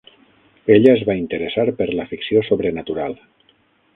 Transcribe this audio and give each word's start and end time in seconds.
Ella 0.75 0.93
es 0.93 1.03
va 1.09 1.15
interessar 1.19 1.67
per 1.81 1.87
la 1.99 2.07
ficció 2.13 2.43
sobrenatural. 2.49 3.17